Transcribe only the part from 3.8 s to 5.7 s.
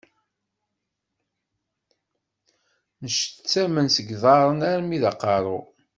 seg yiḍaṛṛen armi d aqeṛṛu.